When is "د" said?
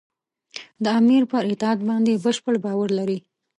0.83-0.85